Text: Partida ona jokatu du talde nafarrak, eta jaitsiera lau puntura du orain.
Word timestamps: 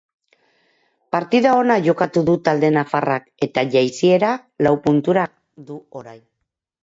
Partida 1.15 1.49
ona 1.63 1.75
jokatu 1.87 2.23
du 2.29 2.35
talde 2.47 2.71
nafarrak, 2.77 3.29
eta 3.47 3.65
jaitsiera 3.75 4.33
lau 4.69 4.75
puntura 4.87 5.27
du 5.69 5.77
orain. 6.01 6.25